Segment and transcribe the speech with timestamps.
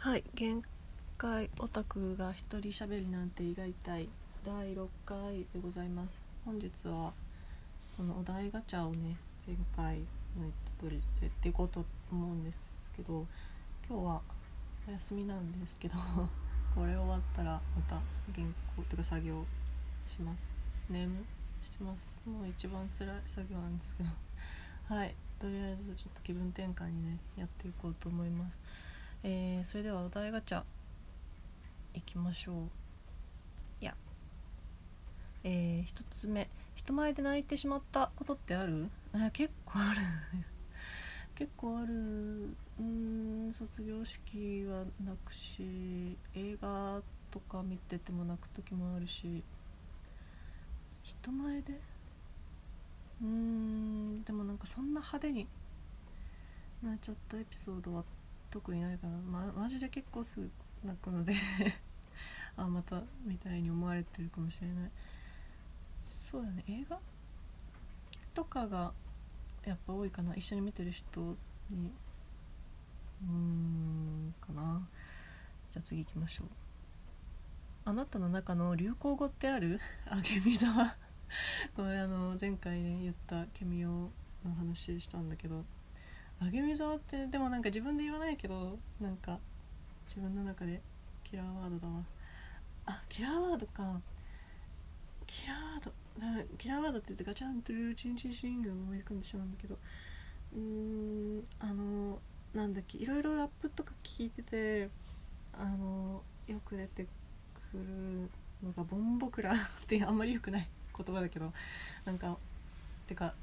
[0.00, 0.62] はい限
[1.16, 4.08] 界オタクが一人喋りなんて意外たい
[4.46, 6.22] 第6回でございます。
[6.44, 7.12] 本日は
[7.96, 9.98] このお題ガチャをね前回
[10.38, 10.46] の
[10.80, 13.26] 通りでっていこうと思うんですけど
[13.90, 14.20] 今日は
[14.88, 15.96] お休みなんですけど
[16.76, 17.96] これ終わったらまた
[18.32, 18.46] 原
[18.76, 19.44] 稿とか作業
[20.06, 20.54] します。
[20.88, 21.24] 眠
[21.60, 22.22] してます。
[22.24, 24.10] もう一番辛い作業なんですけど。
[24.94, 28.60] はいとりあえずちょっと気分転換にねやっていこうと思います。
[29.22, 30.62] えー、それではお題ガチャ
[31.94, 32.56] いきましょう。
[33.80, 33.94] いや
[35.44, 38.88] えー、一つ目人前で泣いてしまったことってある？
[39.12, 40.00] あ結構ある。
[41.34, 41.94] 結構ある。
[42.78, 49.42] うん卒業式は泣くし映画とか見てても泣く時もあるし。
[51.02, 51.80] 人前で？
[53.20, 55.48] うーんでもなんかそんな派手に
[56.82, 58.04] 泣いちゃったエピソードは
[58.50, 60.50] 特にないかな、ま、マジで結構すぐ
[60.84, 61.34] 泣くので
[62.56, 64.90] あまたみたいに思われてるかもしれない。
[66.00, 66.64] そうだね。
[66.68, 66.98] 映画
[68.34, 68.92] とかが
[69.64, 70.34] やっぱ多いかな。
[70.34, 71.36] 一緒に見てる人
[71.70, 71.92] に。
[73.22, 74.86] うーんかな。
[75.70, 76.48] じゃあ次行きましょう。
[77.84, 79.80] あなたの中の流行語ってある？
[80.10, 80.96] あけみざわ
[81.76, 83.88] これあの前回ね言ったケミオ
[84.44, 85.64] の話したんだけど。
[86.40, 89.38] あげみざわってでもなんか自分で言わないけどなんか
[90.06, 90.80] 自分の中で
[91.24, 92.02] キラーワードだわ。
[92.86, 94.00] あキラーワードか。
[95.26, 95.92] キラーワード。
[96.18, 99.76] だキラーワードって言ってガチャンとルーチンチンシング思い浮かんでしまうんだけど。
[100.54, 102.18] うーんあの
[102.54, 102.98] なんだっけ。
[102.98, 104.88] いろいろラップとか聞いてて
[105.52, 107.04] あのよく出て
[107.72, 108.30] くる
[108.64, 109.54] のがボンボクラっ
[109.86, 111.52] てあんまり良くない言葉だけど。
[112.06, 112.38] なんか
[113.06, 113.34] てか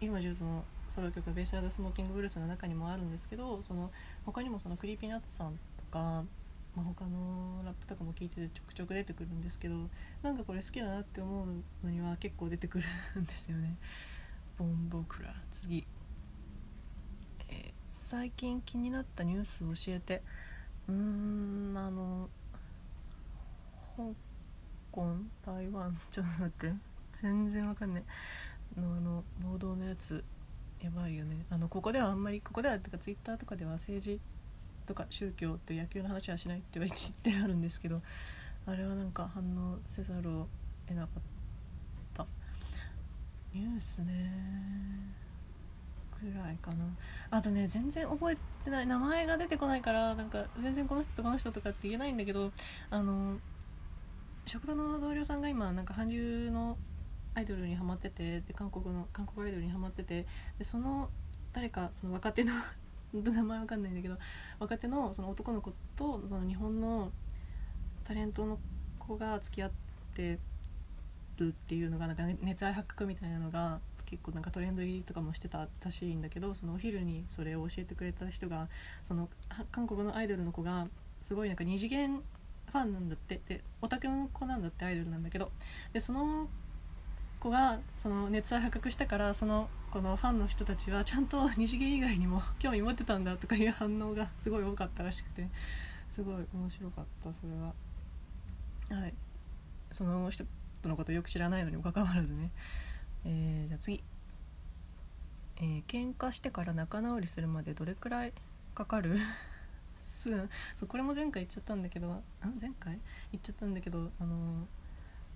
[0.00, 3.90] 今ジュースのソロ曲「ベイサイドスモーキングブルース」の中にもあるんですけどその
[4.24, 6.24] 他にもその Creepy Nuts さんとか、
[6.74, 9.76] まあ、他のラップとかも聞いててちょくちょく出てくるんですけど
[10.22, 11.46] なんかこれ好きだなって思う
[11.84, 12.86] のには結構出てくる
[13.20, 13.76] んですよね。
[14.58, 15.86] ボンボクラ次、
[17.48, 20.22] え最近気になったニュースを教えて。
[20.88, 22.28] うーんあの
[23.96, 24.04] 香
[24.90, 26.74] 港台湾ちょっと待って。
[27.14, 28.04] 全然わかんない。
[28.76, 30.24] のあの暴動のやつ。
[30.82, 31.44] やばいよね。
[31.50, 34.20] あのここではあんまりここではとかツイッターとかでは政治
[34.86, 38.00] とか宗教と野球の話はしないって言ってあるんですけど
[38.66, 40.46] あれはなんか反応せざるを
[40.86, 41.22] 得なかっ
[42.14, 42.26] た。
[43.52, 44.30] ニュースね。
[46.20, 46.84] ぐらいかな。
[47.30, 48.86] あとね全然覚えてない。
[48.86, 52.50] 名前が出てこないからなんか全然この人とこの人とかって言えないんだけど
[52.90, 53.38] あの
[54.46, 56.76] 職場の同僚さんが今なんか韓流の
[57.38, 60.26] アイドルにハマっててで韓国の韓国アイドルにハマってて
[60.58, 61.08] でその
[61.52, 62.52] 誰かその若手の
[63.14, 64.18] 名前わかんないんだけど
[64.58, 67.12] 若手のその男の子とその日本の
[68.04, 68.58] タレントの
[68.98, 69.70] 子が付き合っ
[70.14, 70.38] て
[71.36, 78.68] るっていうのがなんか熱愛発覚みたいなのが結構なんかトレンド入りとかもしてたらしいんだけどそのお昼にそれを教えてくれた人が
[79.04, 79.28] その
[79.70, 80.88] 韓国のアイドルの子が
[81.20, 83.40] すごいなんか二次元ファンなんだって。
[83.48, 85.50] でオタクの子なんだってアイドルなんだけど。
[85.92, 86.48] でその
[87.40, 95.46] 子がその熱愛発覚したからそのこのファンの人たちはちゃんと二次元以外にも興味持ってたんだとかいう反応がすごい多かったらしくて
[96.10, 99.00] すごい面白かったそれは。
[99.00, 99.14] はい。
[99.90, 100.44] その人
[100.84, 102.50] のことよく知らないのにもかかわらずね。
[103.24, 104.02] えーじゃあ次。
[105.56, 108.32] えー喧嘩してから仲直りするまでどれくらい
[108.74, 109.16] かかる？
[110.02, 110.30] す
[110.76, 112.22] そうこれも前回言っちゃったんだけど
[112.60, 112.98] 前回？
[113.32, 114.66] 言っちゃったんだけどあの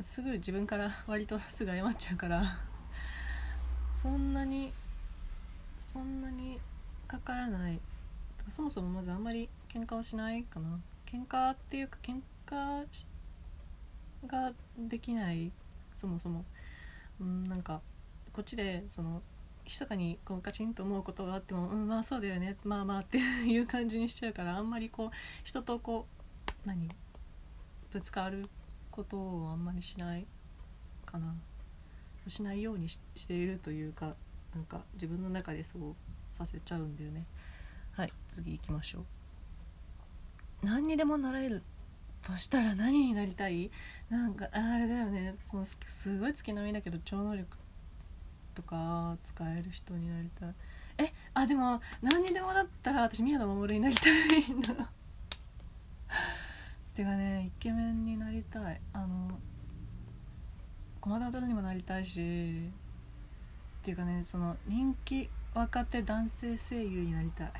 [0.00, 2.42] すぐ自分から 割と すぐ謝っちゃうから
[3.92, 4.72] そんなに
[5.76, 6.60] そんなに
[7.06, 7.80] かからない。
[8.48, 10.80] そもそもまずあんまり喧嘩をしないかな。
[11.04, 12.86] 喧嘩っていうか喧嘩
[14.26, 15.52] ができない。
[15.94, 16.44] そもそも。
[17.20, 17.82] うんなんか
[18.32, 19.22] こっちでその
[19.64, 22.56] 密かにこうカチンと思うことがあっても「うんまあそうだよね。
[22.64, 25.10] まあまあ」って いう感じにしちゃうからあんまりこう
[25.44, 26.06] 人とこ
[26.64, 26.88] う何？
[27.92, 28.48] ぶつかる
[28.90, 30.26] ことをあんまりしない
[31.06, 31.34] かな。
[32.26, 34.14] しないようにしているというか
[34.54, 35.94] なんか自分の中でそう
[36.28, 37.24] させちゃうんだよね。
[37.92, 39.04] はい次行きましょう。
[40.62, 41.62] 何にでもなれる
[42.22, 43.70] としたら何になりたい？
[44.10, 45.34] なんかあれだよね。
[45.40, 47.56] そのすすごい月並みだけど超能力
[48.54, 50.54] とか使える人になりたい。
[50.98, 54.74] えあでも何にでもだったら私宮野守になりたいんだ
[56.94, 58.80] てかねイケメンになりたい。
[58.92, 59.38] あの
[61.00, 62.70] 駒田踊にもなりたいし
[63.80, 67.52] っていうかねその人気若手男性声優になりたい。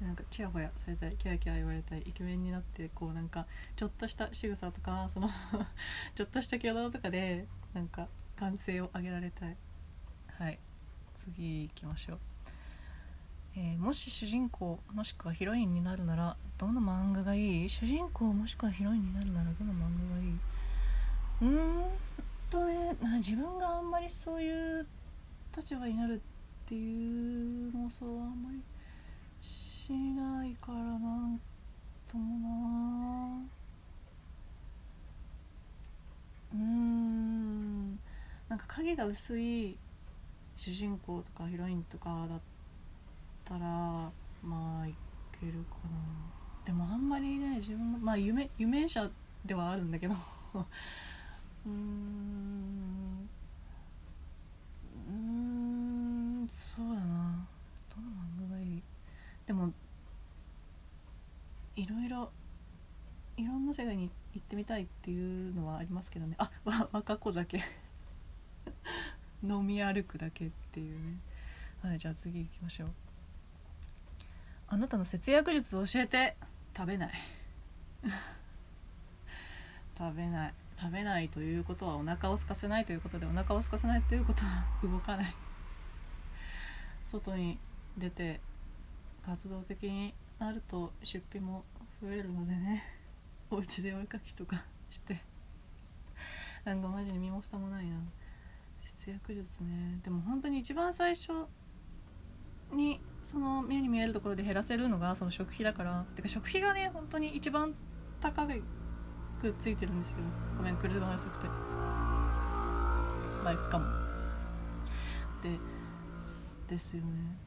[0.00, 3.46] でなんかチヤホヤされたいキャーキャー言われたいイケメンになってこうなんか
[3.76, 5.28] ちょっとした仕草とかその
[6.14, 9.56] ちょっとした挙動とかでなんか歓声を上げられたい。
[10.38, 10.58] はい。
[11.18, 12.18] 次行きましょう、
[13.60, 17.68] えーもし主人公もしくはヒロインになるならどの漫画がいい？
[17.68, 20.38] 主人公もしくはヒロインになるならどの漫画がいい？
[21.42, 21.84] うーん
[22.50, 24.86] とねな自分があんまりそういう
[25.56, 26.18] 立場になるっ
[26.68, 28.62] ていう妄想はあんまり
[29.42, 31.40] しないからなん
[32.06, 33.42] ともな。
[36.54, 37.98] うーん。
[38.48, 39.76] なんか影が薄い
[40.56, 42.57] 主人公とかヒロインとかだった
[43.56, 44.10] ら
[44.42, 44.94] まあい
[45.40, 45.98] けるかな。
[46.64, 49.08] でもあんまりね自分もまあ夢夢者
[49.44, 50.14] ではあるんだけど。
[50.54, 53.28] うーん。
[55.08, 57.46] うんそうだな。
[57.94, 58.82] どの漫画がいい？
[59.46, 59.72] でも
[61.76, 62.30] いろいろ
[63.38, 66.34] いろんな世界に行ってみたいっていうのはありますけどね。
[66.38, 67.60] あわ若子酒。
[69.42, 71.18] 飲み歩くだけっていうね。
[71.82, 72.90] はいじゃあ次行きましょう。
[74.70, 76.36] あなたの節約術を教えて。
[76.76, 77.12] 食べない。
[79.98, 80.54] 食べない。
[80.80, 85.34] 食べないということはお腹を空かせないということでお腹を空かせないということは動かない。
[87.02, 87.58] 外に
[87.96, 88.40] 出て
[89.24, 91.64] 活動的になると出費も
[92.02, 92.84] 増えるのでね。
[93.50, 95.20] お家でお絵かきとか して。
[96.64, 97.96] なんかマジに身も蓋もないな。
[98.82, 99.98] 節約術ね。
[100.04, 101.46] でも本当に一番最初
[102.72, 106.04] にその目に見えるところで減らせるのがその食費だから。
[106.14, 107.74] てか食費がね本当に一番
[108.20, 108.46] 高
[109.40, 110.20] くついてるんですよ。
[110.56, 111.46] ごめん車が遅くて。
[113.44, 113.86] バイクかも。
[115.42, 115.58] で
[116.68, 117.38] ですよね。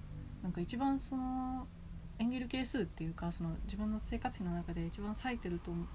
[0.42, 1.68] なんか一番その
[2.20, 5.86] エンゲル係数っていうかその自分の生活費の中で一番割いてると思う。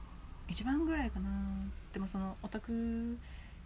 [0.49, 1.31] 一番ぐらいかな。
[1.93, 3.19] でもそのオタク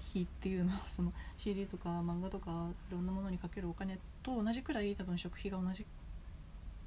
[0.08, 5.86] 費っていうのはその CD とか漫画とかいろんなものにかけるお金と同じくらい多分食費が同じ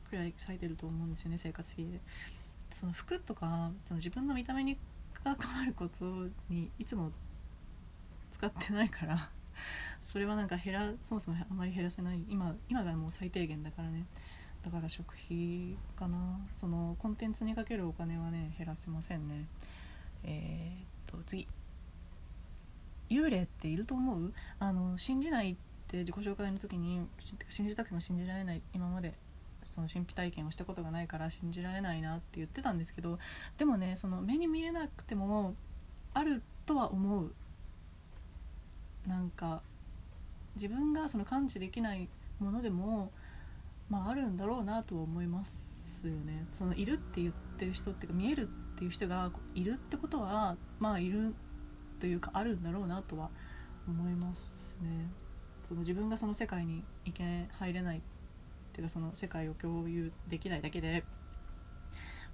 [0.09, 1.99] くらい割いてると思うんですよね生活費で。
[2.73, 4.77] その服とかその自分の見た目に
[5.23, 7.11] 関わることにいつも
[8.31, 9.29] 使ってないから
[9.99, 12.23] それはなんか減らそもそもあまり減らせない。
[12.27, 14.05] 今今がもう最低限だからね。
[14.63, 16.39] だから食費かな。
[16.51, 19.45] そのコンテンツにかけるお金はね減らせませんね。
[20.23, 21.47] えー、っと次。
[23.13, 24.33] 幽霊っていると思う？
[24.59, 25.55] あの信じないっ
[25.87, 27.01] て自己紹介の時に
[27.49, 29.13] 信じたくても信じられない今まで
[29.61, 33.19] その神秘体験をしたことがないから信じられないなって言ってたんですけど
[33.57, 35.55] でもねその目に見えなくても
[36.13, 37.31] あるとは思う。
[39.07, 39.61] なんか
[40.55, 42.07] 自分がその感知できない
[42.39, 43.11] ものでも
[43.89, 46.45] まああるんだろうなとは思いますよね。
[46.53, 51.33] そのいるって言ってる人っていうか見えるっていう人がいるってことはまあいる
[52.03, 53.29] というかあるんだろうなとは
[53.87, 55.07] 思いますね。
[55.69, 58.01] その自分がその世界に行け入れないっ
[58.73, 61.05] ていうかその世界を共有できないだけで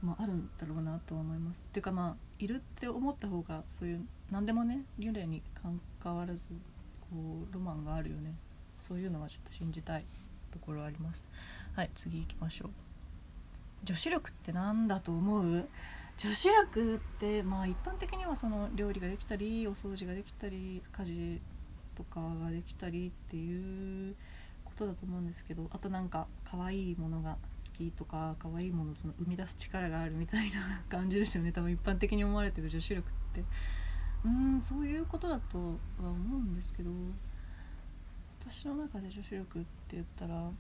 [0.01, 1.63] まああるんだろうなとは思います。
[1.68, 4.01] っていうかまあいるって思った方がそういう
[4.31, 5.44] 何でもね幽霊に
[6.01, 6.50] 関わらず
[7.01, 8.33] こうロマンがあるよね。
[8.80, 10.06] そういうのはちょっと信じたい
[10.50, 11.27] ところあります。
[11.75, 12.69] はい次行きましょう。
[13.83, 15.69] 女子力って何だと思う？
[16.21, 21.42] 女子力ってまあ一般的にはその料理ができたりお掃除ができたり家事
[21.95, 24.16] とかができたりっていう
[24.66, 31.54] ことだと思うんですけどあとなんか可愛いものが好きとか可愛いものをその生み出す力があるみたいな感じですよね。
[31.54, 33.44] 多分一般的に思われてる女子力って。
[34.26, 36.92] うんそういうことだとは思うんですけど
[38.45, 40.52] 私の中で女子力って言ったら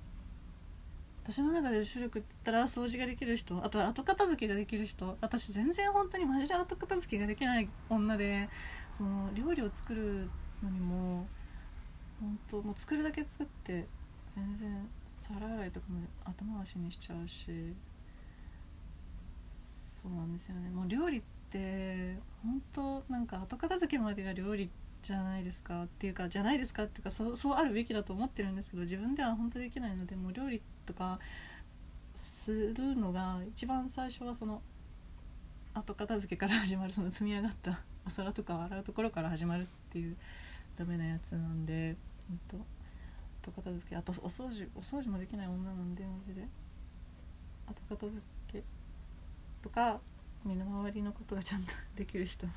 [1.29, 8.49] 私の中で女子力って言ったら掃除ができる人あと後片付けができる人私全然本当にマジで後片付けができない女で
[8.91, 10.27] その料理を作る
[10.63, 11.27] のにも
[12.19, 13.85] 本当もう作るだけ作って
[14.27, 17.45] 全然皿洗いとかも後回しにしちゃうし
[20.01, 20.69] そうなんですよね。
[20.69, 21.21] もう料理っ
[21.51, 31.19] て本当なんか後片付けまでが料理ってじゃないですかっていうかじゃないですかっていうかそうそうあるべきだと思ってるんですけど自分では本当できないのでもう料理とか
[32.13, 34.61] するのが一番最初はその
[35.73, 40.17] 後片付けから始まる その積み上がったお皿とかを洗うところから始まるっていう
[40.77, 41.95] ダメなやつなんで
[42.27, 42.39] 本
[43.43, 46.47] 当後片付けあとお掃除お掃除もできない女なんでマジで。
[47.69, 48.63] 後片付け
[49.61, 49.99] とか
[50.43, 52.47] 身の回りのことがちゃんと できる人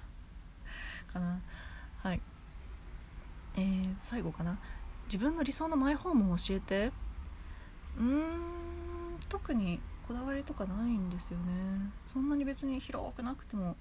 [1.12, 1.40] かな。
[1.98, 2.20] はい。
[3.56, 4.58] えー、最後かな。
[5.06, 6.92] 自分の理想のマイホームを教えて。
[7.98, 8.40] うーん
[9.28, 11.44] 特にこだわりとかないんですよね。
[12.00, 13.76] そんなに別に広くなくても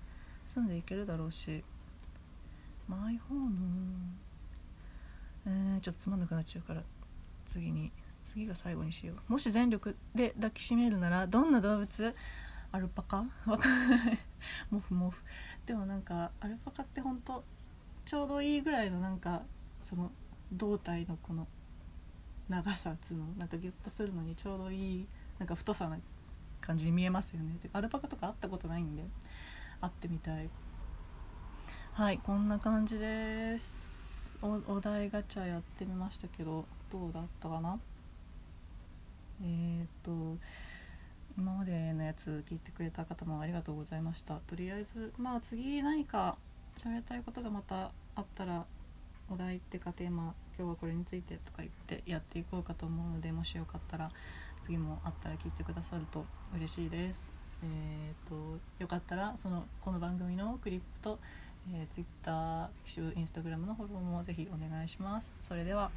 [0.46, 1.64] 住んでいけるだろうし。
[2.88, 3.56] マイホーム？
[5.46, 6.84] えー、ちょっとつまんなくなっちゃうから。
[7.46, 7.92] 次に。
[8.24, 9.32] 次が最後にしよう。
[9.32, 12.16] もし全力で抱きしめるならどんな動物？
[12.72, 13.26] アルパカ？
[13.46, 14.20] わかんない。
[14.70, 15.22] モフモフ。
[15.66, 17.44] でもなんかアルパカってほんと
[18.06, 19.42] ちょうどいいぐらいのなんか
[19.82, 20.12] その
[20.54, 21.48] 胴体のこの
[22.50, 25.08] 長さっつうのなんかギュッとするのにちょうどいい
[25.40, 25.98] なんか太さな
[26.60, 27.58] 感じに見えますよね。
[27.64, 29.04] でアルパカとか会ったことないんで
[29.80, 30.50] 会ってみたい。
[31.94, 34.40] はいこんな感じです。
[34.42, 37.80] お題ガチャやってみましたけどどうだったかな？
[39.44, 40.38] えー、っと
[41.38, 44.36] 今までのやつ聞いてくれた方もありがとうございました。
[44.48, 46.38] とりあえずまあ次何か
[46.84, 48.66] 喋りたいことがまたあったら
[49.32, 54.10] お題っていうかテーマ今日はこれについてとか言ってやっていこうかと思うのでもしよかったら
[54.62, 61.20] 次もあったら聞いてくださると嬉しいですえーと、よかったらそのこの番組のクリップと、
[61.72, 62.70] えー、Twitter、
[63.20, 65.32] Instagram のフォローもぜひお願いします。
[65.42, 65.92] それでは